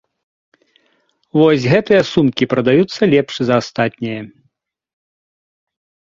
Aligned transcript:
Вось 1.39 1.67
гэтыя 1.73 2.01
сумкі 2.13 2.43
прадаюцца 2.53 3.01
лепш 3.13 3.33
за 3.49 3.53
астатняе. 3.65 4.17